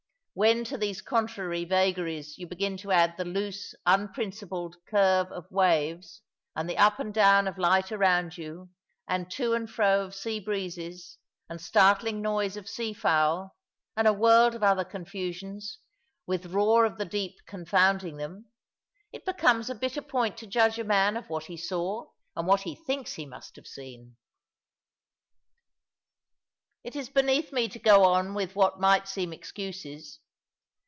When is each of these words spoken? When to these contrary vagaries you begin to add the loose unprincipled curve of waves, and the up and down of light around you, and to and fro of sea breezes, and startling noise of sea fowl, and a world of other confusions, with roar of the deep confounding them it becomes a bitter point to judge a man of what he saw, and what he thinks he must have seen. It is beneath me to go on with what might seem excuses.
When 0.33 0.63
to 0.63 0.77
these 0.77 1.01
contrary 1.01 1.65
vagaries 1.65 2.37
you 2.37 2.47
begin 2.47 2.77
to 2.77 2.91
add 2.93 3.15
the 3.17 3.25
loose 3.25 3.75
unprincipled 3.85 4.77
curve 4.87 5.29
of 5.29 5.51
waves, 5.51 6.21
and 6.55 6.69
the 6.69 6.77
up 6.77 6.99
and 7.01 7.13
down 7.13 7.49
of 7.49 7.57
light 7.57 7.91
around 7.91 8.37
you, 8.37 8.69
and 9.09 9.29
to 9.31 9.53
and 9.53 9.69
fro 9.69 10.05
of 10.05 10.15
sea 10.15 10.39
breezes, 10.39 11.17
and 11.49 11.59
startling 11.59 12.21
noise 12.21 12.55
of 12.55 12.69
sea 12.69 12.93
fowl, 12.93 13.57
and 13.97 14.07
a 14.07 14.13
world 14.13 14.55
of 14.55 14.63
other 14.63 14.85
confusions, 14.85 15.79
with 16.25 16.53
roar 16.53 16.85
of 16.85 16.97
the 16.97 17.03
deep 17.05 17.35
confounding 17.45 18.15
them 18.15 18.45
it 19.11 19.25
becomes 19.25 19.69
a 19.69 19.75
bitter 19.75 20.01
point 20.01 20.37
to 20.37 20.47
judge 20.47 20.79
a 20.79 20.85
man 20.85 21.17
of 21.17 21.29
what 21.29 21.47
he 21.47 21.57
saw, 21.57 22.05
and 22.37 22.47
what 22.47 22.61
he 22.61 22.73
thinks 22.73 23.13
he 23.15 23.25
must 23.25 23.57
have 23.57 23.67
seen. 23.67 24.15
It 26.83 26.95
is 26.95 27.09
beneath 27.11 27.51
me 27.51 27.67
to 27.69 27.77
go 27.77 28.05
on 28.05 28.33
with 28.33 28.55
what 28.55 28.79
might 28.79 29.07
seem 29.07 29.33
excuses. 29.33 30.19